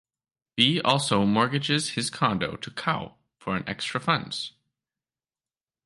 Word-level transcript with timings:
Bee 0.55 0.81
also 0.81 1.25
mortgages 1.27 1.91
his 1.91 2.09
condo 2.09 2.55
to 2.55 2.71
Kau 2.71 3.17
for 3.37 3.55
an 3.55 3.63
extra 3.69 3.99
funds. 3.99 4.53